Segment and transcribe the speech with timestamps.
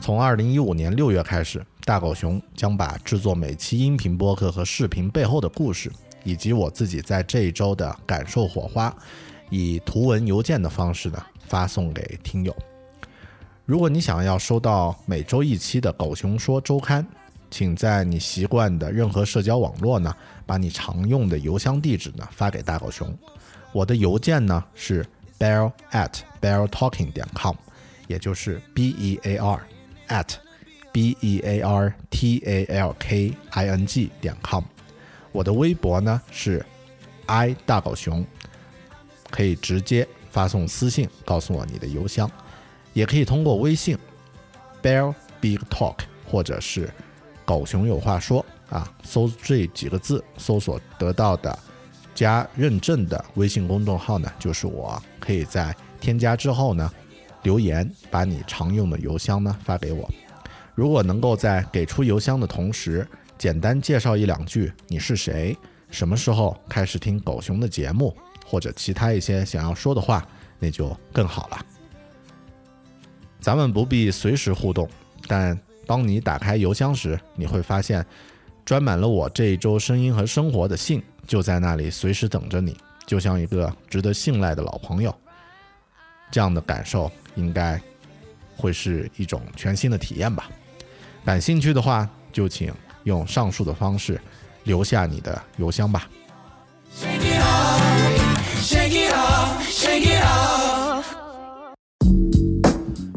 [0.00, 5.90] 从二零一五年六月开始，大狗熊将把制作每期音频播客和视频背后的故事，
[6.22, 8.94] 以及我自己在这一周的感受火花，
[9.50, 12.54] 以图文邮件的方式呢发送给听友。
[13.64, 17.02] 如果你想要收到每周一期的《狗熊说周刊》，
[17.50, 23.12] 请在你习惯的任何社交网络呢，把你常用的邮箱地址呢发给大狗熊。
[23.72, 25.04] 我的邮件呢是
[25.36, 27.56] bear at beartalking 点 com，
[28.06, 29.60] 也就是 b e a r
[30.08, 30.34] at
[30.92, 34.64] b e a r t a l k i n g 点 com。
[35.32, 36.64] 我的微博呢是
[37.26, 38.24] i 大狗熊，
[39.30, 42.30] 可以直接发送私信告诉我你的邮箱，
[42.92, 43.98] 也可以通过微信
[44.82, 46.90] bear big talk 或者是
[47.44, 51.58] 狗熊有话说啊，搜这几个字搜索得到的。
[52.14, 56.90] 加认证的微信公众号呢，就是我可以在添加之后呢，
[57.46, 60.10] 留言把你常用的邮箱呢发给我。
[60.74, 63.06] 如果能够在给出邮箱的同时，
[63.38, 65.56] 简单介绍一两句你是谁，
[65.88, 68.12] 什么时候开始听狗熊的节目，
[68.44, 70.26] 或者其他一些想要说的话，
[70.58, 71.64] 那就更好了。
[73.40, 74.88] 咱们不必随时互动，
[75.28, 78.04] 但当你打开邮箱时，你会发现
[78.64, 81.00] 装满了我这一周声音和生活的信。
[81.28, 85.14] 就在那里，随时等着你，就像一个值得信赖的老朋友。
[86.30, 87.80] 这样的感受应该
[88.56, 90.48] 会是一种全新的体验吧。
[91.24, 92.72] 感兴趣的话，就请
[93.04, 94.20] 用上述的方式
[94.64, 96.08] 留下你的邮箱吧。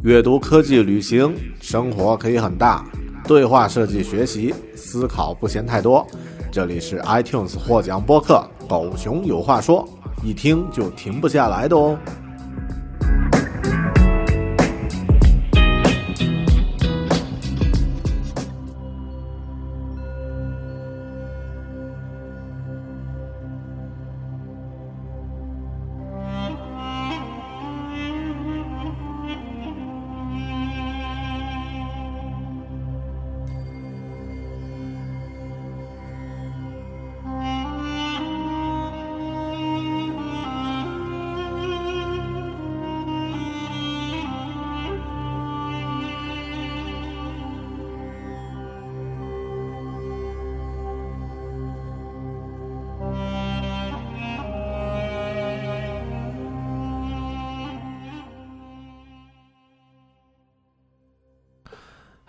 [0.01, 2.85] 阅读、科技、旅行、生活可以很大，
[3.25, 6.07] 对话设计、学习、思考不嫌太多。
[6.51, 9.87] 这里是 iTunes 获奖播客《狗熊有话说》，
[10.25, 11.99] 一听就停不下来的哦。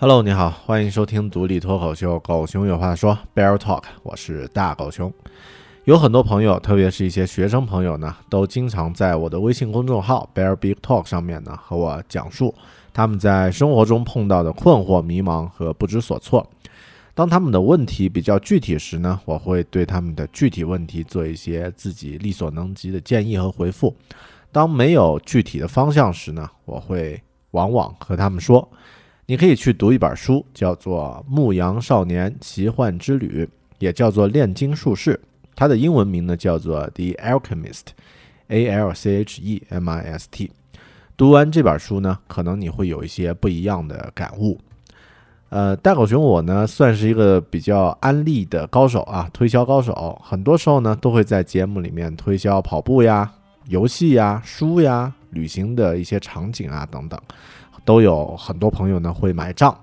[0.03, 5.13] Hello，你好，欢迎收听独立脱口秀《狗熊有话说》Bear Talk，我是大狗熊。
[5.85, 12.55] 有很多朋友，特别是一些学生朋友呢，都经常在我的微信公众号 Bear Big Talk 上面呢和我讲述
[12.95, 16.49] 他们在生活中碰到的困惑、迷茫和不知所措。
[17.13, 23.95] 当他们的问题比较具体时呢，我会对他们的具体问题做一些自己力所能及的建议和回复。
[24.51, 28.67] 当没有具体的方向时呢，我会往往和他们说。
[29.31, 33.47] 你可以去读一本书，叫做《牧羊少年奇幻之旅》，
[33.79, 35.15] 也叫做《炼金术士》。
[35.55, 37.73] 它的英文名呢叫做《The Alchemist》
[38.49, 40.51] ，A L C H E M I S T。
[41.17, 44.59] 读完这本书呢，可能你会有一些不一样的感悟。
[45.51, 50.21] 呃，大狗熊我呢算是一个比较安利的高手啊，推销高手。
[50.25, 53.33] 很多时候呢，都会在节目里面推销跑步呀、
[53.69, 57.17] 游戏呀、书呀、旅行的一些场景啊等等。
[57.85, 59.77] 都有很多朋友呢会买账，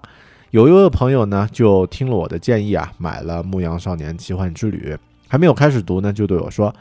[0.52, 4.94] 有一位朋友呢就听了我的建议啊，买了《牧羊少年奇幻之旅》，
[5.28, 6.74] 还没有开始读呢，就对我说：“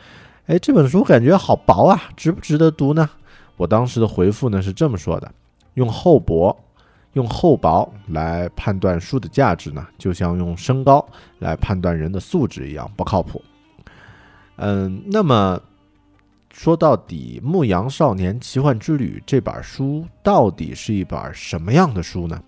[0.47, 3.09] 哎，这本书感觉好薄啊，值不值得读呢？”
[3.57, 5.33] 我当时的回复呢是这么说的
[5.75, 6.57] ：“用厚薄，
[7.15, 11.05] 用厚薄来判断书的价值呢，就像用身高
[11.39, 13.43] 来判断人的素质一样不靠谱。”
[14.57, 15.61] 嗯，那么。
[16.57, 22.43] 说到底，《牧羊少年奇幻之旅》这本书到底是一本什么样的书呢？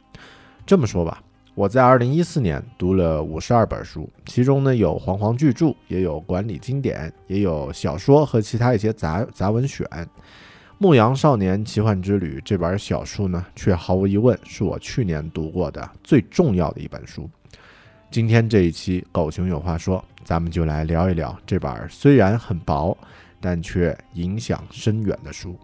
[0.65, 1.23] 这么说吧，
[1.55, 9.87] 我在二零一四年读了五十二本书，其中呢有煌煌巨著，也有管理经典，也有小说和其他一些杂杂文选。
[10.79, 17.29] 《牧羊少年奇幻之旅》这本小书呢，却毫无疑问是我去年读过的最重要的一本书。
[18.11, 22.97] 今天这一期狗熊有话说，咱们就来聊一聊这本虽然很薄，
[23.41, 25.57] 但却影响深远的书。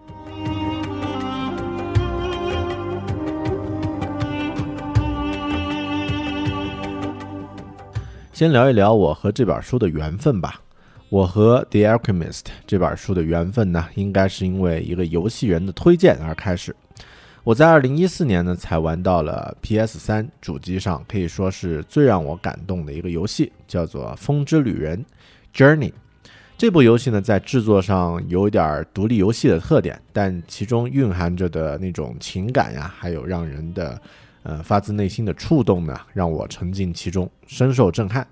[8.32, 10.60] 先聊一聊我和这本书的缘分吧。
[11.08, 16.74] 我和《The Alchemist》这本书的缘分呢，应该是因为一个游戏人的推荐而开始。
[17.44, 25.04] 我在二零一四年呢才玩到了 PS 三主机上，可以说是最让我感动的一个游戏，叫做《风之旅人》
[25.56, 25.92] （Journey）。
[26.56, 34.00] 这部游戏呢，在制作上有点独立游戏的特点，但其中蕴含着的那种情感呀，还有让人的
[34.44, 38.26] 呃发自内心的触动呢，让我沉浸其中，深受震撼。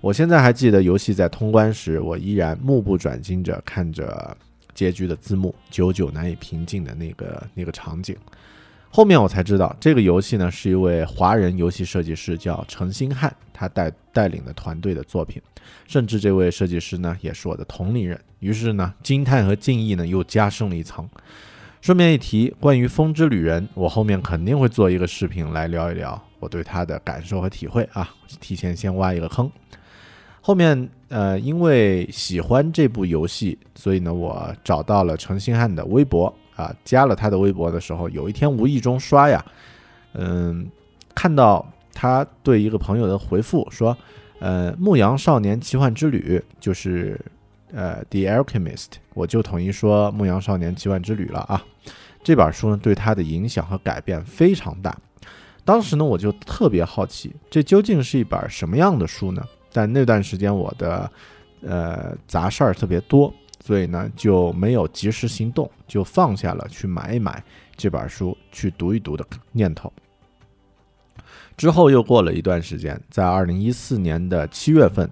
[0.00, 4.34] 我现在还记得游戏在通关时，我依然目不转睛着看着
[4.72, 8.16] 结局的字幕，久久难以平静的那个那个场景。
[8.88, 15.40] 后面我才知道，这个游戏呢是一位华人游戏设计师叫陈星汉，他带带领的团队的作品。
[15.86, 21.08] 甚至这位设计师呢也是我的同龄人，于是呢惊叹和敬意呢又加深了一层。
[21.80, 28.08] 顺便一提，关于《风之旅人》，我后面肯定会做一个视频来聊一聊我对他的感受和体会啊，
[28.40, 29.50] 提前先挖一个坑。
[30.40, 39.44] 后面，呃，因为喜欢这部游戏，所以呢，我找到了陈星汉的微博啊，加了他的微博的时候，有一天无意中刷呀，
[40.12, 40.66] 嗯，
[41.14, 43.96] 看到他对一个朋友的回复说，
[44.40, 47.18] 呃，《牧羊少年奇幻之旅》就是
[47.72, 51.64] 呃《The Alchemist》，我就统一说《牧羊少年奇幻之旅》了啊。
[52.22, 54.96] 这本书呢，对他的影响和改变非常大。
[55.64, 59.42] 当时呢，我就特别好奇，这究竟是一本什么样的书呢？
[59.72, 61.10] 但那段时间我的
[61.62, 63.32] 呃杂事儿特别多，
[63.64, 67.42] 所以呢就没有及时行动，就放下了去买一买
[67.76, 69.92] 这本书去读一读的念头。
[71.56, 75.08] 之后又过了一段时间，在二零一四年的七月份，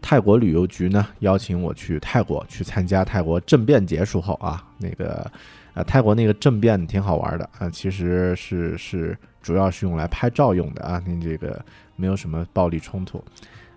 [0.00, 5.30] 泰国旅游局呢邀请我去泰国去参加泰国政变结束后啊，那个
[5.74, 11.62] 呃泰国那个政变挺好玩的啊，其实是是主要是用来拍照用的啊，您这个
[11.96, 13.22] 没有什么暴力冲突。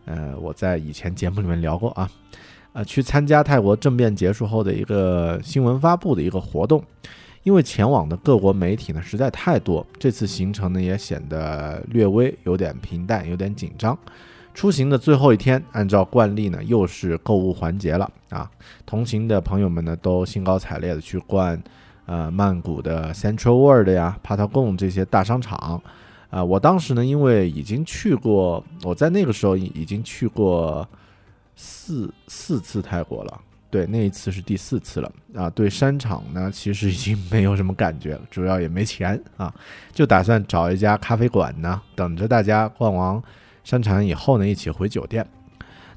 [0.05, 2.09] 呃，我在以前节目里面聊过啊，
[2.73, 6.83] 呃，去参加泰国政变结束后的一个新闻发布的一个活动，
[7.45, 13.95] 因为前往的各国媒体呢实在太多，这次行程呢也显得略微有点平淡，有点紧张。
[14.55, 18.49] 出行的最后一天，按照惯例呢又是购物环节了啊，
[18.83, 21.61] 同行的朋友们呢都兴高采烈的去逛，
[22.07, 25.79] 呃，曼谷的 Central World 呀、Patagon 这些大商场。
[26.31, 30.85] 啊，我当时呢，因为已经去过，我在那个时候已已经去过
[31.55, 33.41] 四四次泰国了，
[33.75, 35.49] 对，那一次是第四次了啊。
[35.49, 39.53] 对商场呢，其实已经没有什么感觉了，主要也没钱啊，
[39.91, 43.21] 就打算找一家咖啡馆呢，等着大家逛完
[43.65, 45.27] 商场以后呢，一起回酒店。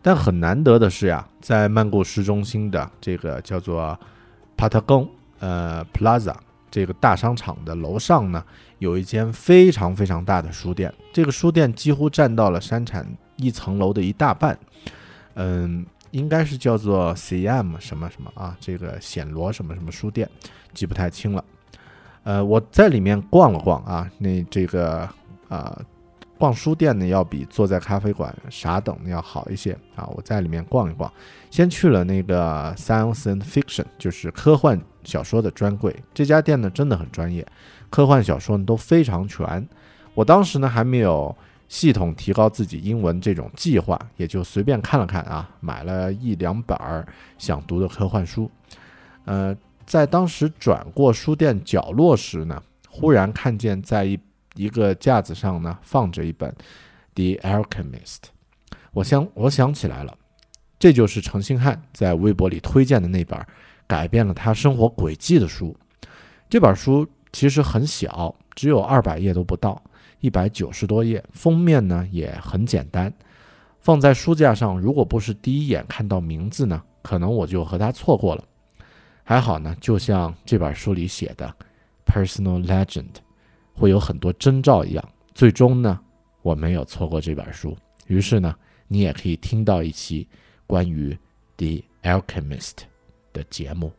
[0.02, 3.96] 但很难得的是呀，在曼谷市中心的这个叫做
[4.56, 5.08] 帕特贡
[5.38, 6.34] 呃 Plaza
[6.68, 8.42] 这个大商场的楼上呢。
[8.80, 14.58] 有一间非常非常大的书店，这个书店几乎占到了山产一层楼的一大半。
[15.34, 20.28] 嗯，应该是叫做 CM 什么什么啊，这个显罗什么什么书店，
[20.72, 21.44] 记不太清了。
[22.24, 25.08] 呃，我在里面逛了逛啊，那这个
[25.48, 25.80] 啊，
[26.36, 30.06] 逛书店呢要比坐在咖啡馆傻等要好一些啊。
[30.14, 31.10] 我在里面逛一逛，
[31.50, 35.94] 先去了那个 Science and Fiction，就是科幻小说的专柜。
[36.12, 37.46] 这家店呢真的很专业。
[37.90, 39.66] 科幻小说呢都非常全，
[40.14, 41.34] 我当时呢还没有
[41.68, 47.06] 系统提高自己英文这种计划，也就随便看了看啊，买了一两本儿
[47.36, 48.50] 想读的科幻书。
[49.24, 49.54] 呃，
[49.86, 54.18] 在当时转过书店角落时呢，忽然看见在一
[54.54, 56.50] 一个架子上呢放着一本
[57.14, 57.92] 《The Alchemist》，
[58.92, 60.16] 我想我想起来了，
[60.78, 63.38] 这就是程星汉在微博里推荐的那本
[63.86, 65.76] 改变了他生活轨迹的书。
[66.48, 67.06] 这本书。
[67.30, 69.80] 其实很小，只有二百页都不到，
[70.20, 71.22] 一百九十多页。
[71.32, 73.12] 封面呢也很简单，
[73.80, 78.44] 放在书架上，如果不是第一眼看到名字呢，可能我就和他错过了。
[79.24, 81.54] 还好呢，就像这本书里写的
[82.06, 83.06] ，personal legend，
[83.74, 85.08] 会有很多征兆一样。
[85.34, 86.00] 最终呢，
[86.42, 87.76] 我没有错过这本书。
[88.06, 88.54] 于是呢，
[88.86, 90.26] 你也可以听到一期
[90.66, 91.16] 关于
[91.58, 92.78] The Alchemist
[93.32, 93.92] 的节目。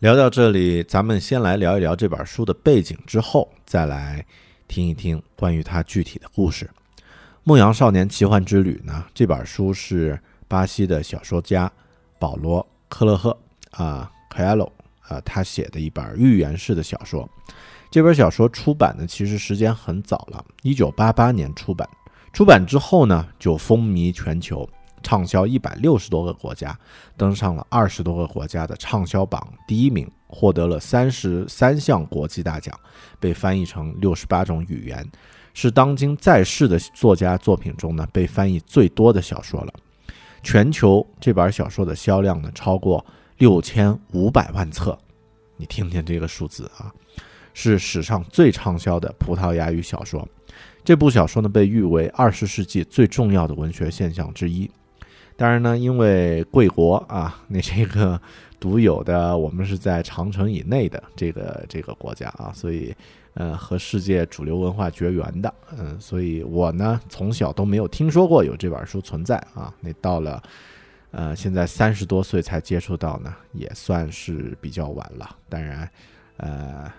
[0.00, 4.26] 聊到这里，咱们先来聊一聊这本书的背景，之后再来
[4.66, 6.66] 听一听关于它具体的故事。
[7.44, 9.06] 《牧羊少年奇幻之旅》呢？
[9.14, 11.70] 这本书是巴西的小说家
[12.18, 13.38] 保罗·克勒赫
[13.70, 14.72] 啊 c a e l o
[15.08, 17.28] 啊，他写的一本寓言式的小说。
[17.90, 21.88] 这本小说出版呢，其实时间很早了，一九八八年出版。
[22.32, 24.68] 出版之后呢，就风靡全球，
[25.04, 26.76] 畅销一百六十多个国家，
[27.16, 32.76] 登上了二十多个国家的畅销榜第一名，获得了三十三项国际大奖，
[33.20, 35.06] 被翻译成六十八种语言，
[35.52, 39.72] 是当今在世的作家作品中呢被翻译最多的小说了。
[40.42, 43.04] 全球这本小说的销量呢超过
[43.38, 44.98] 六千五百万册，
[45.56, 46.90] 你听听这个数字啊，
[47.52, 50.26] 是史上最畅销的葡萄牙语小说。
[50.84, 54.70] 这部小说呢，被誉为二十世纪最重要的文学现象之一。
[55.36, 58.20] 当然呢，因为贵国啊， 那这个
[58.60, 62.94] 独有的，我们是在长城以内的这个这个国家啊，所以
[63.34, 69.74] 呃，和世界主流文化绝缘的，嗯，所以我呢，从小都没有听说过有这本书存在啊。
[69.80, 70.40] 那到了
[71.10, 75.36] 呃，现在三十多岁才接触到呢，也算是比较晚了。
[75.48, 75.90] 当然，
[76.36, 76.90] 呃，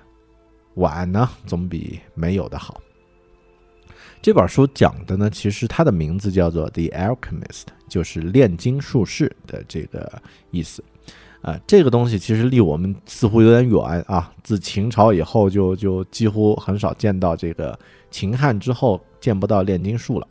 [0.76, 2.82] 晚呢总比没有的好。
[4.22, 7.42] 这本书讲的呢，其实它的名字叫做《The Alchemist》，
[7.88, 10.22] 就是炼金术士的这个
[10.52, 10.84] 意思。
[11.42, 14.34] 啊，这个东西其实离我们似乎有点远啊。
[14.44, 17.78] 自秦朝以后，就就几乎很少见到这个
[18.10, 20.28] 秦汉之后见不到炼金术了。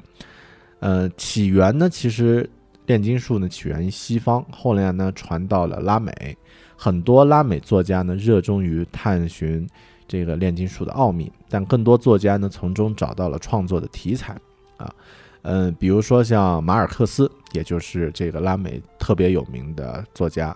[0.81, 2.51] 呃，起源呢，其实
[2.87, 6.37] 炼金术呢起源于西方，后来呢传到了拉美，
[6.77, 9.65] 很多拉美作家呢热衷于探寻。
[10.07, 14.37] 这个炼金术的奥秘，但更多作家呢从中找到了创作的题材
[14.77, 14.95] 啊，
[15.43, 20.55] 嗯，比如说像马尔克斯，也就是这个拉美特别有名的作家，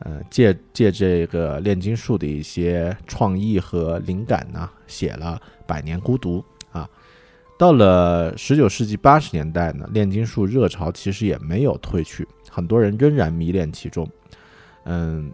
[0.00, 6.44] 嗯，借借这个炼金术的一些创意和灵感呢，写了《百年孤独》
[6.78, 6.88] 啊。
[7.58, 14.08] 到了十九世纪八十年代呢，炼金术热潮其实也没有退去，很多人仍然迷恋其中，
[14.84, 15.32] 嗯。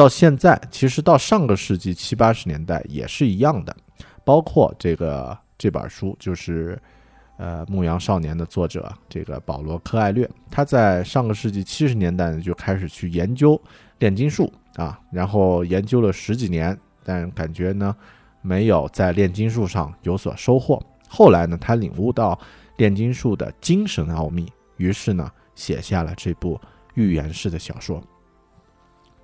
[0.00, 3.76] 到现在，其实到上个世纪七八十年代也是一样的，
[4.24, 6.80] 包括这个这本书，就是
[7.36, 13.60] 呃《牧羊少年》的作者这个保罗·柯艾略，他在上个世纪七十年代呢就开始去研究
[13.98, 17.94] 炼金术啊，然后研究了十几年，但感觉呢
[18.40, 20.82] 没有在炼金术上有所收获。
[21.10, 22.40] 后来呢，他领悟到
[22.78, 26.58] 炼金术的精神奥秘，于是呢写下了这部
[26.94, 28.02] 寓言式的小说。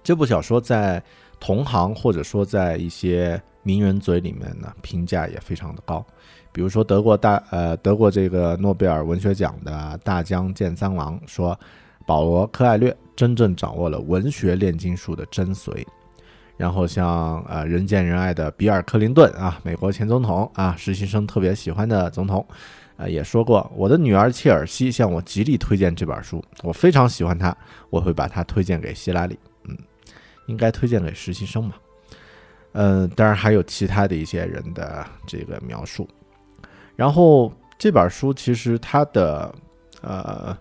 [0.07, 1.03] 这部小说在
[1.41, 6.07] 同行或者说在一些名人嘴里面呢，评价也非常的高。
[6.53, 11.59] 比如说得过大呃得过这个诺贝尔文学奖的大江健三郎说，
[12.07, 15.85] 保罗科艾略真正掌握了文学炼金术的真髓。
[16.57, 22.47] 然后像呃人见人爱的比尔克林顿啊，美国前总统啊，实习生特别喜欢的总统，
[22.97, 27.55] 啊也说过，我的女儿切尔西向我极力推荐这本书，我非常喜欢它，
[27.91, 29.37] 我会把它推荐给希拉里。
[30.47, 31.75] 应该推荐给实习生嘛？
[32.73, 36.09] 嗯，当然还有其他的一些人的这个描述。
[36.95, 39.55] 然后这本书其实它的
[40.03, 40.57] 呃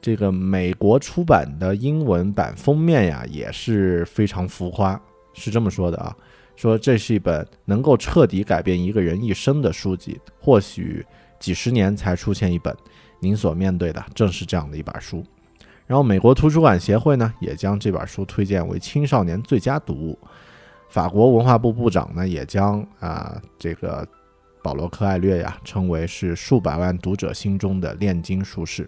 [0.00, 5.00] 这个美国出版的英文版封面呀也是非常浮夸，
[5.34, 6.16] 是这么说的啊，
[6.56, 11.04] 说这是一本能够彻底改变一个人一生的书籍，或许
[11.38, 12.74] 几十年才出现一本，
[13.20, 15.24] 您所面对的正是这样的一本书。
[15.88, 20.18] 然后，美国图书馆协会呢也将这本书推荐为青少年最佳读物。
[20.90, 24.06] 法国文化部部长呢也将啊这个
[24.62, 28.86] 保罗科艾略呀称为是数百万读者心中的炼金术士。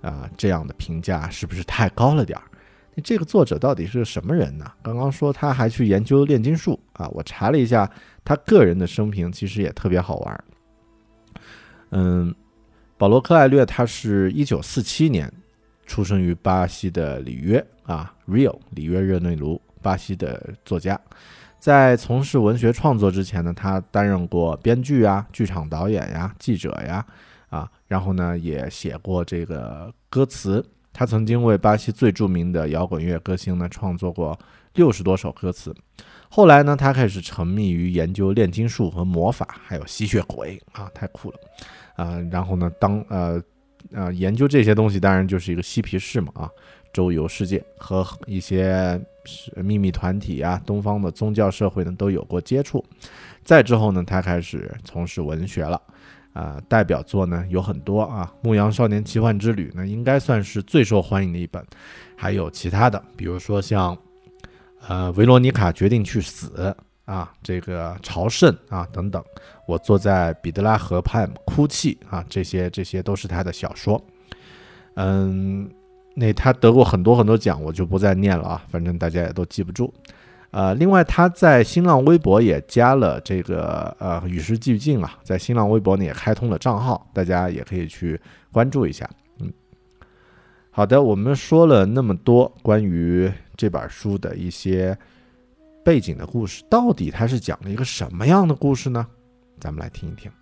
[0.00, 2.44] 啊，这样的评价是不是太高了点儿？
[2.94, 4.64] 那这个作者到底是什么人呢？
[4.82, 7.90] 刚刚说他还去研究炼金术啊，我查了一下
[8.24, 10.44] 他个人的生平，其实也特别好玩。
[11.90, 12.34] 嗯，
[12.96, 15.30] 保罗科艾略他是一九四七年。
[15.88, 21.00] 出生于巴西的里约啊，Rio 里约热内卢，巴西的作家，
[21.58, 27.04] 在从事文学创作之前呢，他担任过编剧啊、剧场导演呀、记者呀，
[27.48, 30.64] 啊，然后呢也写过这个歌词。
[30.92, 34.38] 他曾经为巴西最著名的摇滚乐歌星呢创作过
[34.74, 35.74] 六十多首歌词。
[36.28, 41.38] 后来呢，他开始沉迷于研究炼金术和魔法，还有吸血鬼啊，太酷了
[41.96, 42.20] 啊！
[42.30, 43.42] 然后呢，当呃。
[43.94, 46.50] 啊，研究这些东西当然就是一个嬉皮士嘛啊，
[46.92, 49.00] 周游世界，和一些
[49.56, 52.84] 秘密团体啊、东方的宗教社会呢都有过接触。
[53.44, 55.80] 再之后呢，他开始从事文学了，
[56.32, 61.64] 啊，代表作呢有很多啊，《牧羊少年奇幻之旅》呢应该算是最受欢迎的一本，
[62.16, 63.96] 还有其他的，比如说像，
[64.86, 66.74] 呃，维罗妮卡决定去死。
[67.08, 69.24] 啊，这个朝圣啊，等等，
[69.66, 73.98] 我坐在彼得拉河畔哭泣啊，这些这些都是他的小说。
[74.92, 75.70] 嗯，
[76.14, 79.90] 那他得过很多很多奖，我就不再念了啊，反正大家也都记不住。
[80.50, 88.20] 呃，另外他在新浪微博也加了这个呃与时俱进啊，在新浪微博呢也开通了账号，大家也可以去
[88.52, 89.08] 关注一下。
[89.40, 89.50] 嗯，
[90.70, 94.94] 好的，我们说了那么多关于这本书的一些
[95.88, 99.06] 背景的故事，到底它是讲了一个什么样的故事呢？
[99.58, 100.30] 咱们来听一听。《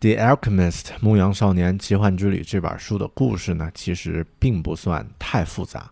[0.00, 5.90] The Alchemist》牧羊少年奇幻之旅这本书的故事呢，其实并不算太复杂。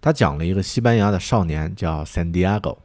[0.00, 2.78] 他讲了一个西班牙的少年叫 Santiago，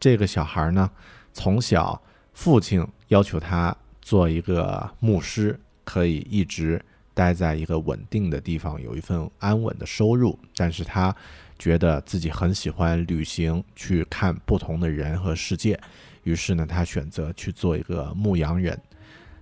[0.00, 0.90] 这个小孩呢，
[1.34, 2.00] 从小
[2.32, 3.76] 父亲要求他
[4.08, 10.38] 做一个牧师，可以一直待在一个稳定的地方，有一份安稳的收入。
[10.56, 11.14] 但是他
[11.58, 15.78] 觉得自己很喜欢旅行，去看不同的人和世界，
[16.22, 18.80] 于是呢，他选择去做一个牧羊人。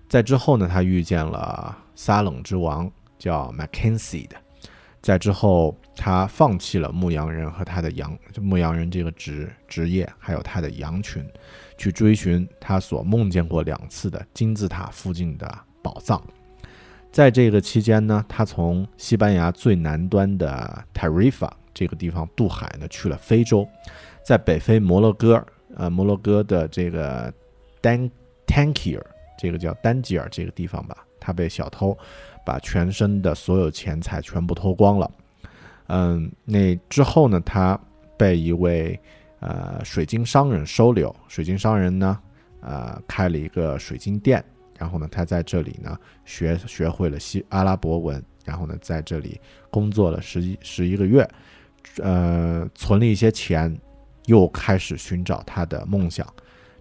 [0.08, 4.36] 在之后呢，他遇见了撒冷之王，叫 Mackenzie 的。
[5.00, 11.24] 在之后，他放弃了牧羊人和他的羊，牧羊人这个职职业，还有他的羊群，
[11.76, 16.22] 去追寻他所梦见过两次的金字塔附近的宝藏。
[17.12, 23.66] 在这个期间呢，他从西班牙最南端的 Tarifa 这个地方渡海呢，去了非洲，
[24.22, 25.44] 在北非摩洛哥，
[25.76, 27.32] 呃，摩洛哥的这个
[27.80, 28.10] Dan
[28.46, 29.02] Tankier。
[29.38, 31.94] 这个叫丹吉尔这个地方吧，他被小偷
[32.42, 35.10] 把全身的所有钱财全部偷光了。
[35.88, 37.78] 嗯，那之后呢，他
[38.16, 38.98] 被一位
[39.46, 41.14] 呃水晶商人收留。
[41.28, 42.18] 水晶商人呢，
[42.60, 44.44] 呃，开了一个水晶店，
[44.76, 51.28] 然后呢，他在这里呢学学会了西阿拉伯文，然后呢，在这里工作了十一十一个月，
[52.02, 53.74] 呃，存了一些钱，
[54.24, 56.26] 又开始寻找他的梦想。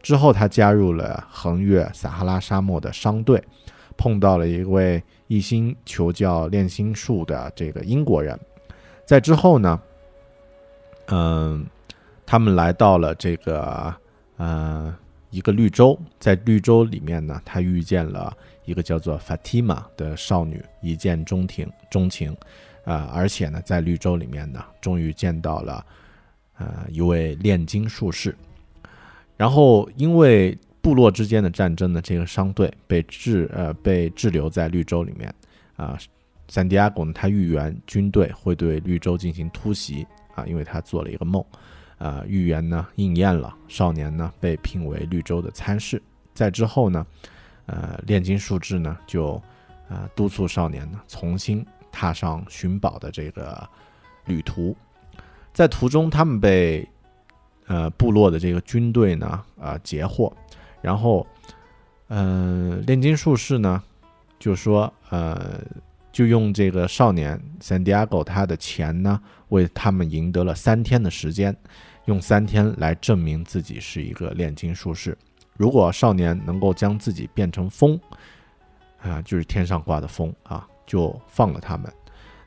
[0.02, 3.44] 之后，他加入了横越撒哈拉沙漠的商队，
[3.98, 8.40] 碰到了一位一心求教炼心术的这个英国人。
[9.06, 9.82] 在之后呢，
[11.08, 11.66] 嗯，
[12.26, 13.94] 他们来到了这个
[14.38, 14.96] 呃
[15.30, 18.36] 一个绿洲，在绿洲里面呢，他遇见了
[18.66, 22.36] 一个叫做 Fatima 的少女，一见钟情，钟情
[22.84, 23.10] 啊！
[23.14, 25.86] 而且呢，在绿洲里面呢，终于见到了
[26.58, 28.36] 呃一位炼金术士。
[29.38, 35.34] 然后，因为部落之间的战争呢，这个商队被滞呃被滞留在绿洲里面
[35.76, 35.98] 啊。
[36.48, 41.44] 三迪亚狗呢，他预言军队会对绿洲进行突袭啊，因为他做了一个梦
[42.06, 43.56] 啊，预言呢应验了。
[43.68, 46.02] 少年呢被聘为绿洲的参事，
[46.34, 47.06] 在之后呢，
[47.66, 49.42] 呃，炼金术士呢就
[49.90, 53.68] 呃督促少年呢重新踏上寻宝的这个
[54.26, 54.76] 旅途，
[55.54, 56.88] 在途中他们被。
[57.68, 60.32] 呃，部落的这个军队呢，啊，截获，
[60.84, 61.26] 然后，
[62.10, 63.82] 嗯，炼金术士呢，
[64.38, 65.60] 就说，呃，
[66.12, 71.58] 就用这个少年 Santiago 他的钱呢，为他们赢得了三天的时间，
[72.06, 75.18] 用三天来证明自己是一个炼金术士。
[75.58, 78.00] 如果少年能够将自己变成风，
[79.02, 81.92] 啊，就是天上挂的风啊，就放了他们。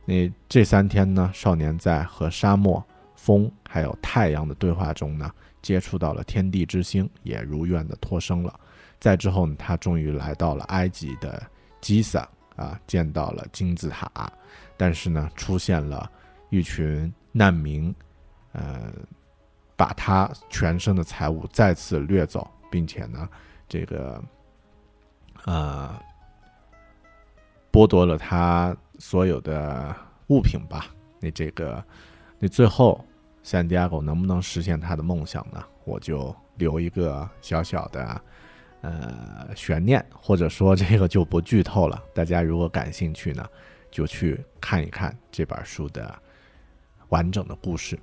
[0.04, 2.84] 那这三天呢，少年在和沙漠。
[3.14, 5.28] 风还有太阳的对话中呢，
[5.60, 8.60] 接触到了天地之星，也如愿的脱生了。
[9.00, 11.42] 再之后呢，他终于来到了埃及的
[11.80, 14.32] 基萨啊，见到了金字塔。
[14.76, 16.08] 但是呢，出现了
[16.48, 17.92] 一群难民，
[18.52, 18.92] 呃，
[19.78, 23.26] 把他全身的财物再次掠走，并且呢，
[23.66, 24.22] 这个
[25.46, 25.98] 呃，
[27.72, 30.86] 剥夺了他所有的物品吧。
[31.18, 31.82] 那这个，
[32.38, 33.02] 那最后。
[33.40, 35.64] 三迪亚狗能不能实现他的梦想呢？
[35.84, 38.20] 我就留一个小小的
[38.82, 42.02] 呃悬念，或者说这个就不剧透了。
[42.12, 43.48] 大家如果感兴趣呢，
[43.90, 46.14] 就去看一看这本书的
[47.08, 47.98] 完整的故事。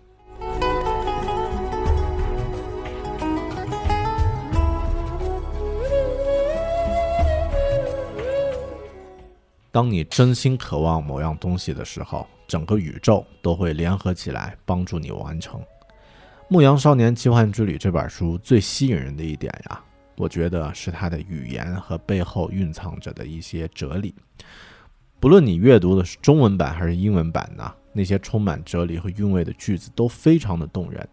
[9.75, 12.25] 当你真心渴望某样东西的时候。
[12.47, 15.59] 整个宇宙都会联合起来帮助你完成
[16.47, 19.83] 《牧羊少年奇幻之旅》这本书最吸引人的一点呀，
[20.15, 24.13] 我觉得是它的语言和背后蕴藏着的一些哲理。
[25.19, 31.09] 不论你阅读的是中文版还是英文版呢，那些充满哲理和韵味的句子都非常的动人。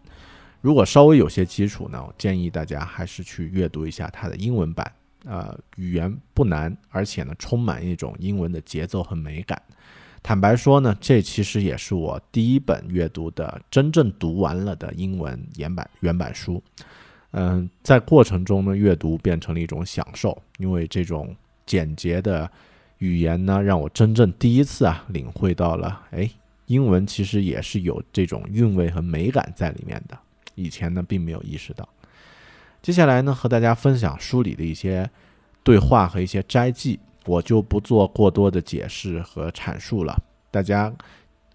[0.61, 4.89] 如果稍微有些基础呢，我建议大家还是去阅读一下它的英文版。
[5.25, 9.61] 呃，语言不难，而且呢，充满一种英文的节奏和美感。
[10.21, 16.63] 坦白说呢，这其实也是我第一本阅读的真正读完了的英文原版原版书。
[17.31, 22.49] 嗯，在过程中呢，阅读变成了一种享受，因为这种简洁的
[22.99, 26.29] 语言呢，让我真正第一次啊领会到了，哎，
[26.67, 30.17] 英文其实也是有这种韵味和美感在里面的。
[30.55, 31.87] 以前呢，并没有意识到。
[32.83, 35.09] 接下来呢，和大家分享书里的一些
[35.63, 40.21] 对话和一些摘记，我就不做过多的解释和阐述了。
[40.51, 40.93] 大家，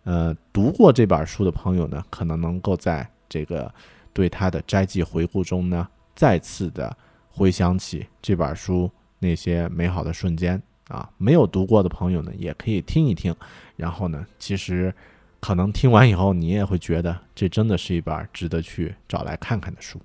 [0.03, 3.73] 呃，读过这本书的朋友呢，可能能够在这个。
[4.11, 5.87] 对他的摘记回顾中呢，
[6.17, 6.97] 再次的
[7.31, 11.09] 回想起这本书那些美好的瞬间啊。
[11.19, 13.33] 没有读过的朋友呢，也可以听一听。
[13.77, 14.93] 然后呢，其实
[15.39, 20.01] 可能听完以后，你也会觉得这真的是一本值得去找来看看的书。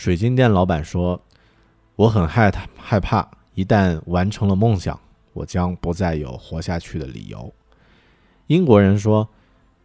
[0.00, 1.20] 水晶店老板说
[1.94, 4.98] ：“我很害他害怕，一旦完成了梦想，
[5.34, 7.52] 我将不再有活下去的理由。”
[8.48, 9.28] 英国人说。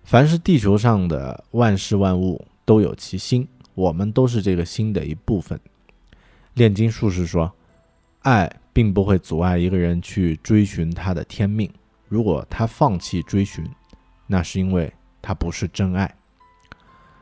[0.06, 5.60] 凡是地球上的万事万物都有其心，我们都是这个心的一部分。
[6.54, 7.52] 炼金术士说
[8.22, 11.70] ：“爱并不会阻碍一个人去追寻他的天命。
[12.08, 13.66] 如果他放弃追寻，
[14.28, 16.16] 那是因为他不是真爱。”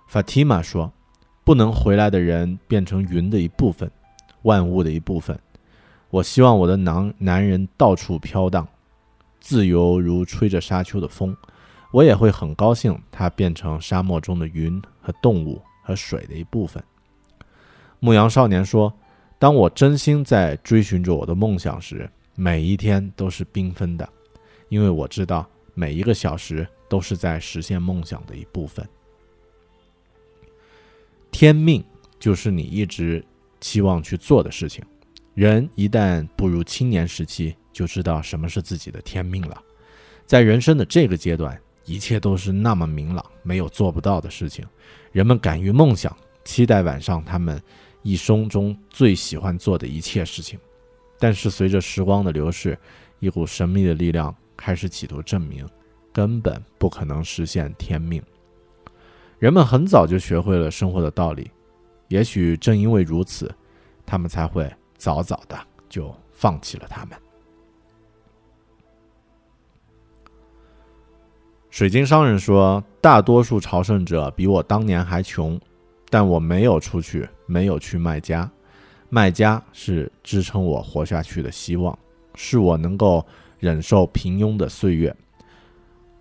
[0.06, 0.92] 法提玛说
[1.44, 3.90] ：“不能回来的人变成云的一部分，
[4.44, 5.38] 万物的一部分。
[6.10, 8.68] 我希望我的男男人到处飘荡，
[9.40, 11.36] 自由如吹着沙丘的风。”
[11.94, 16.84] 我也会很高兴，他变成沙漠中的云和动物和水的一部分。
[18.00, 18.92] 牧羊少年说
[19.38, 24.10] ：“当我真心在追寻着我的梦想时，每一天都是缤纷的，
[24.70, 28.84] 因为我知道每一个小时都是在实现梦想的一部分。
[31.34, 31.84] 天命
[32.18, 33.22] 就是你一直
[33.60, 34.82] 期望去做的事情。
[35.34, 39.62] 人一旦步入青年时期，就知道什么是自己的天命了。
[40.26, 44.66] 在人生的这个阶段。”一切都是那么明朗，没有做不到的事情。
[45.12, 46.16] 人们敢于梦想，
[46.46, 47.62] 期待晚上他们
[48.04, 50.58] 一生中最喜欢做的一切事情。
[51.20, 52.80] 但是随着时光的流逝，
[53.20, 55.68] 一股神秘的力量开始企图证明，
[56.14, 58.24] 根本不可能实现天命。
[59.40, 61.52] 人们很早就学会了生活的道理，
[62.08, 63.54] 也许正因为如此，
[64.06, 65.58] 他们才会早早的
[65.90, 67.18] 就放弃了他们。
[71.70, 75.60] 水晶商人说：“大多数朝圣者比我当年还穷，
[76.10, 78.50] 但我没有出去，没有去卖家。
[79.10, 81.98] 卖家是支撑我活下去的希望，
[82.36, 83.26] 是我能够
[83.60, 85.16] 忍受平庸的岁月。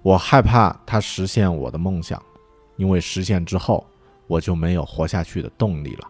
[0.01, 2.20] 我害怕他实现我的梦想，
[2.76, 3.85] 因为实现之后
[4.26, 6.08] 我就没有活下去的动力了。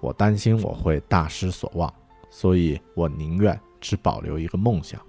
[0.00, 1.92] 我担心我会大失所望，
[2.30, 5.00] 所以我宁愿只保留一个梦想。”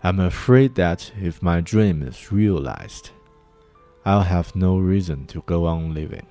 [0.00, 3.06] I'm afraid that if my dream is realized,
[4.04, 6.22] I'll have no reason to go on living.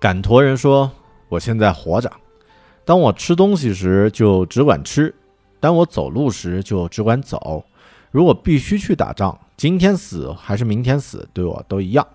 [0.00, 0.90] 赶驼人说
[1.28, 2.12] ：“我现在活着，
[2.84, 5.14] 当我吃东西时就只管吃，
[5.60, 7.64] 当我走路时就只管走。
[8.10, 12.06] 如果必须去打仗，今天死还是明天死，对我都一样，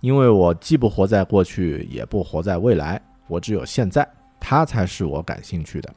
[0.00, 4.08] 因为我既不活在过去，也不活在未来，我只有现在，
[4.40, 5.92] 它才是我感兴趣的。”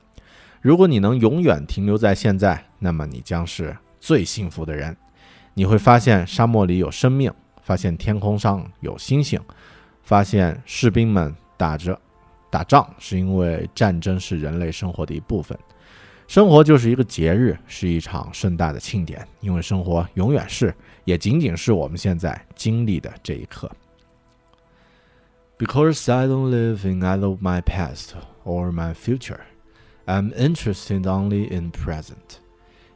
[0.62, 4.98] 如果你能永远停留在现在，那么你将是最幸福的人。
[5.54, 9.40] 你会发现沙漠里有生命，发现天空上有星星，
[10.02, 11.98] 发现士兵们打着
[12.50, 15.56] 打仗是因为战争是人类生活的一部分。
[16.28, 23.72] 生活就是一个节日，是一场盛大的庆典，因为生活永远是，也仅仅是我们现在经历的这一刻。
[25.58, 28.10] Because I don't live in either my past
[28.44, 29.42] or my future.
[30.06, 32.40] I'm interested only in present.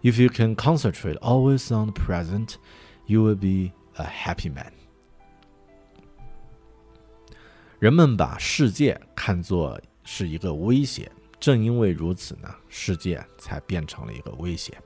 [0.02, 2.56] If you can concentrate always on the present,
[3.06, 4.72] you will be a happy man.
[7.80, 11.10] 人们把世界看作是一个威胁，
[11.40, 14.78] 正因为如此呢，世界才变成了一个威胁。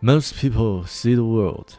[0.00, 1.70] Most people see the world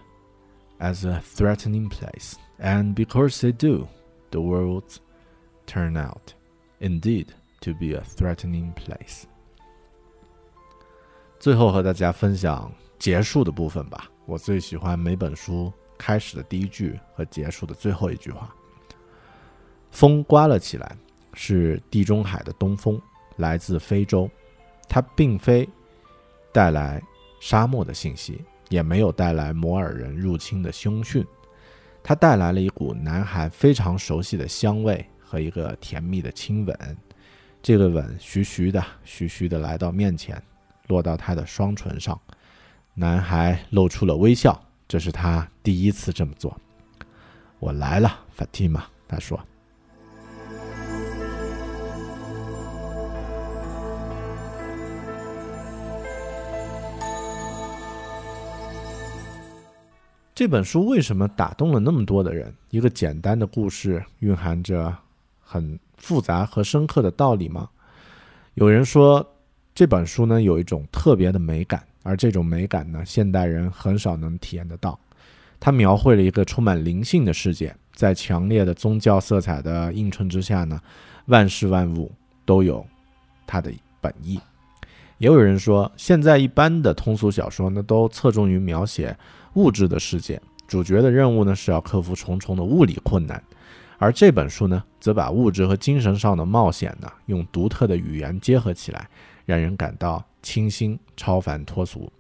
[0.80, 3.88] as a threatening place, and because they do,
[4.32, 5.00] the world
[5.68, 6.34] turn out,
[6.80, 7.28] indeed,
[7.64, 9.24] To be a threatening place。
[11.40, 14.12] 最后和大家分享结束的部分吧。
[14.26, 18.54] 我最喜欢每本书开始的第一句和结束的最后一句话。
[19.92, 20.98] 风刮了起来，
[21.34, 23.02] 是地中海的东风，
[23.38, 24.30] 来自非洲。
[24.88, 25.68] 它并非
[26.52, 27.02] 带来
[27.40, 31.26] 沙漠的信息，也没有带来摩尔人入侵的凶讯。
[32.04, 36.98] 它带来了一股男孩非常熟悉的香味和一个甜蜜的亲吻。
[37.62, 40.40] 这个吻徐徐的、徐徐的来到面前，
[40.88, 42.20] 落到他的双唇上。
[42.94, 46.56] 男孩露出了微笑，这是他第一次这么做。
[47.60, 49.40] 我来了，Fatima，他说。
[60.36, 62.52] 这本书为什么打动了那么多的人？
[62.72, 64.92] 一个简单的故事蕴含着
[65.40, 67.70] 很复杂和深刻的道理吗？
[68.56, 69.24] 有人说
[69.76, 75.00] 这本书呢有一种特别的美感，而这种美感呢现代人很少能体验得到。
[75.60, 80.82] 它描绘了一个充满灵性的世界，在强烈的宗教色彩的映衬之下呢，
[81.28, 82.12] 万事万物
[82.44, 82.84] 都有
[83.46, 84.40] 它的本意。
[85.20, 89.16] 也有人说，现在一般的通俗小说呢都侧重于描写。
[89.56, 93.42] 物质的世界，主角的任务呢是要克服重重的物理困难，
[93.98, 99.08] 而这本书呢，则把物质和精神上的冒险呢，用独特的语言结合起来，
[99.46, 102.12] 让人感到清新、超凡脱俗。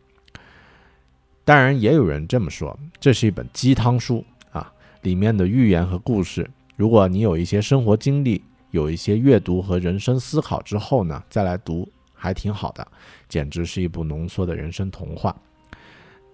[1.43, 8.41] 当然，也有人这么说，这是一本鸡汤书啊，里面的寓言和故事，如果你有一些生活经历，
[8.71, 12.87] 有一些阅读和人生思考之后呢，再来读，还挺好的，
[13.27, 15.35] 简直是一部浓缩的人生童话。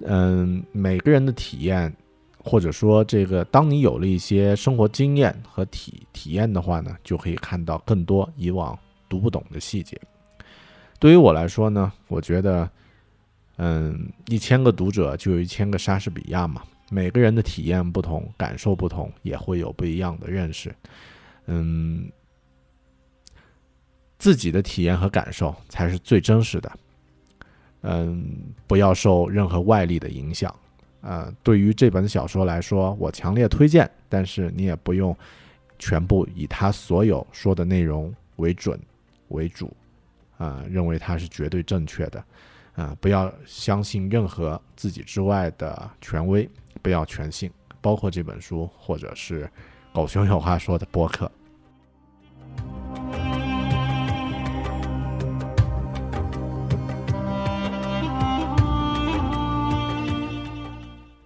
[0.06, 1.94] 嗯，每个人的体验，
[2.38, 10.00] 或者说这个，当你有了一些生活经验和体体验的话呢，就可以看到更多以往读不懂的细节。
[11.00, 12.70] 对于我来说呢，我觉得，
[13.58, 16.62] 嗯，一千个读者就有一千个莎士比亚嘛。
[16.92, 20.76] 每个人的体验不同，感受不同，也会有不一样的认识。
[21.46, 22.12] 嗯，
[24.18, 26.72] 自己的体验和感受才是最真实的。
[27.82, 30.54] 嗯，不要受任何外力的影响。
[31.02, 33.90] 呃，对于这本小说来说，我强烈推荐。
[34.10, 35.16] 但是你也不用
[35.78, 38.80] 全部以他所有说的内容为准
[39.30, 39.72] 为主，
[40.38, 42.24] 啊，认为它是绝对正确的。
[42.76, 46.50] 啊，不要相信任何自己之外的权威，
[46.82, 49.50] 不要全信，包括这本书或者是
[49.94, 51.32] 狗熊有话说的播客。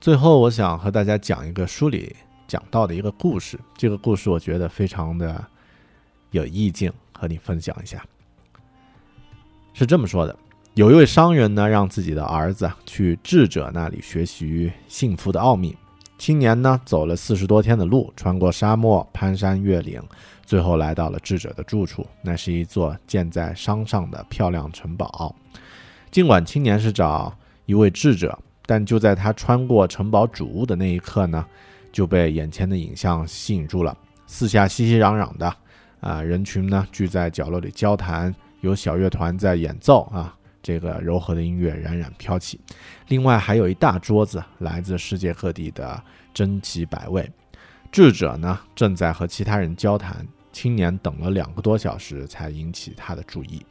[0.04, 2.14] 最后，我想和大家讲一个书里
[2.46, 3.58] 讲到的一个故事。
[3.78, 5.42] 这个故事我觉得非常的
[6.32, 8.06] 有意境，和你分享一下。
[9.74, 10.38] 是这么说的：
[10.74, 15.74] 有一位商人呢，让自己的儿子去智者那里学习幸福的奥秘。
[16.18, 20.04] 青年呢，走了四十多天的路，穿过沙漠，攀山越岭，
[20.46, 22.06] 最后来到了智者的住处。
[22.22, 25.34] 那是一座建在山上的漂亮城堡。
[26.12, 27.34] 尽管青年是找
[27.66, 28.38] 一位智者。
[28.66, 31.46] 但就在他穿过城堡主屋的那一刻呢，
[31.92, 33.98] 就被眼前的影像吸引住了。
[34.26, 35.56] 四下熙熙攘攘的，
[36.00, 42.60] 啊，人群呢聚在角落里交谈，有小乐团在演奏，啊，这个柔和的音乐冉冉飘起。
[43.10, 46.02] 另外还有一大桌子来自世界各地的
[46.34, 47.30] 珍奇百味。
[47.92, 53.64] 智者呢正在和其他人交谈，青年等了两个多小时才引起他的注意。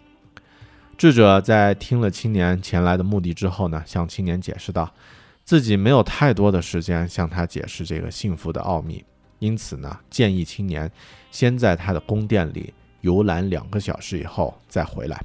[1.02, 4.88] 智者在听了青年前来的目的之后呢，向青年解释道，
[5.42, 9.04] 自己没有太多的时间向他解释这个幸福的奥秘，
[9.40, 10.88] 因此呢，建议青年
[11.32, 15.20] 先在他的宫殿里游览两个小时以后再回来。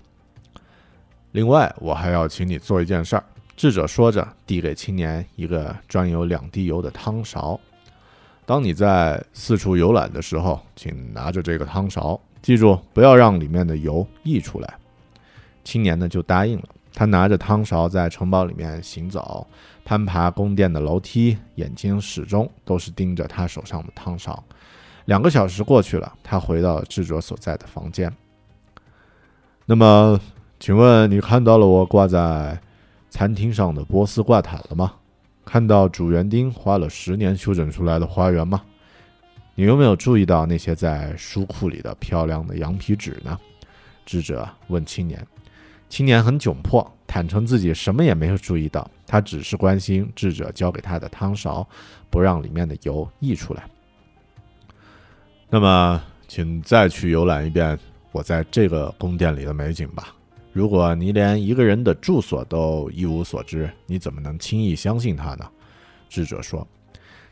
[1.33, 3.23] 另外，我还要请你做一件事儿。
[3.55, 7.59] 智者说着，递给青年一个装有两滴油的汤勺。
[8.47, 14.73] 当你在四处游览的时候，请拿着这个汤勺，记住不要让里面的油溢出来。
[15.67, 16.63] 青年呢就答应了。
[16.93, 19.45] 他拿着汤勺在城堡里面行走，
[19.83, 24.41] 攀爬宫殿的楼梯，眼睛始终都是盯着他手上的汤勺。
[25.05, 28.09] 两个小时过去了，他回到了智者所在的房间。
[29.65, 30.17] 那么，
[30.57, 32.57] 请问你看到了我挂在
[33.09, 34.93] 餐厅上的波斯挂毯了吗？
[35.43, 38.61] 看到主园丁花了十年修整出来的花园吗？
[39.55, 43.37] 你有没有注意到那些在书库里的漂亮的羊皮纸呢？
[44.05, 45.27] 智者问青年。
[45.89, 51.67] 青年很窘迫，坦诚自己什么也没有注意到，他只是关心智者交给他的汤勺，
[52.09, 53.63] 不让里面的油溢出来。
[55.49, 57.79] 那么，请再去游览一遍
[58.11, 60.13] 我在这个宫殿里的美景吧。
[60.51, 65.49] 如果你连一个人的住所都一无所知，你怎么能轻易相信他呢？
[66.09, 66.67] 智者说。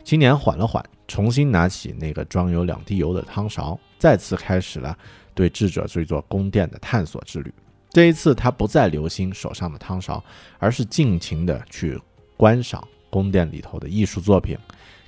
[0.04, 4.96] 青年缓了缓，重新拿起那个装有两滴油的汤勺，再次开始了
[5.34, 7.52] 对智者这座宫殿的探索之旅。
[7.96, 10.22] 这一次，他不再留心手上的汤勺，
[10.60, 11.98] 而是尽情地去
[12.36, 14.58] 观赏宫殿里头的艺术作品，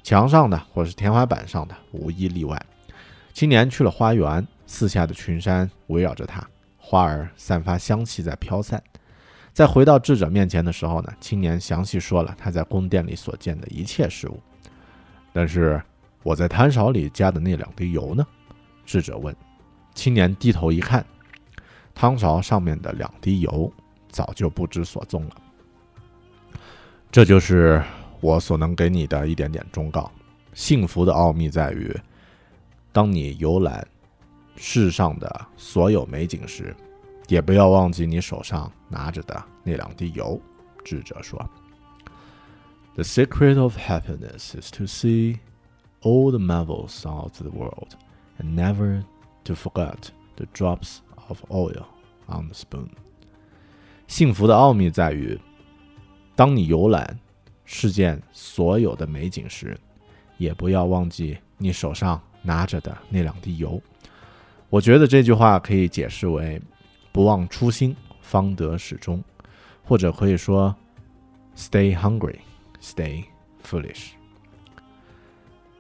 [0.04, 2.58] 墙上的或是天花板上的，无一例外。
[3.34, 6.41] 青年去了花园，四下的群山围绕着他，
[6.78, 8.82] 花儿散发香气在飘散。
[9.52, 14.39] 在回到智者面前的时候呢，青年详细说了他在宫殿里所见的一切事物。
[15.34, 15.84] 但是
[16.23, 18.26] 我在汤勺里加的那两滴油呢？
[18.86, 19.36] 智者问。
[19.93, 21.06] 青年低头一看，
[21.99, 23.71] 汤勺上面的两滴油
[24.10, 25.36] 早就不知所踪了。
[27.12, 27.83] 这就是
[28.21, 30.12] 我所能给你的一点点忠告。
[30.53, 31.91] 幸福的奥秘在于，
[32.91, 33.86] 当你游览
[34.55, 36.75] 世上的所有美景时。
[37.27, 40.39] 也不要忘记你手上拿着的那两滴油，
[40.86, 41.38] 智者说。
[42.95, 45.39] The secret of happiness is to see
[46.01, 47.97] all the marvels of the world
[48.39, 49.03] and never
[49.43, 51.83] to forget the drops of oil
[52.27, 52.87] on the spoon。
[54.07, 55.39] 幸福的奥秘在于，
[56.35, 57.19] 当你游览
[57.65, 59.77] 世间所有的美景时，
[60.37, 63.81] 也不要忘记你手上拿着的那两滴油。
[64.69, 66.61] 我觉得这句话可以解释为。
[67.09, 69.23] 不忘初心，方得始终，
[69.83, 70.75] 或者可以说
[71.55, 72.35] ，Stay hungry,
[72.79, 73.23] stay
[73.65, 74.09] foolish。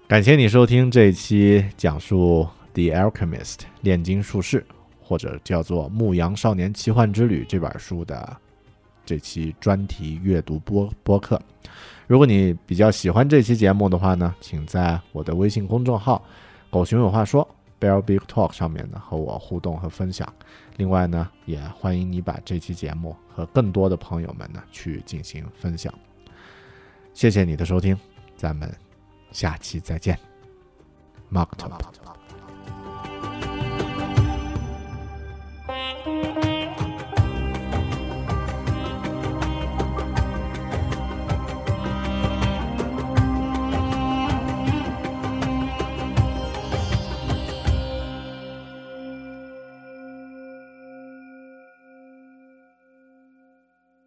[0.07, 4.65] 感谢你收听这一期讲述《The Alchemist》炼金术士，
[5.07, 8.35] 或者叫做《牧羊少年奇幻之旅》这本书的
[9.05, 11.41] 这期专题阅读播播客。
[12.07, 16.21] 如果你比较喜欢这期节目的话呢，请在我的微信公众号
[16.69, 17.47] “狗熊有话说”。
[17.79, 20.27] Bear Big Talk 上面呢和我互动和分享，
[20.77, 25.93] 另外呢也欢迎你把这期节目和更多的朋友们呢去进行分享。
[27.13, 27.95] 谢谢你的收听，
[28.35, 28.75] 咱们
[29.31, 30.17] 下期再见
[31.31, 32.16] ，Mark Top。